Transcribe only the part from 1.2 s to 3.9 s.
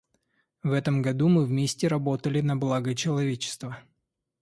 мы вместе работали на благо человечества.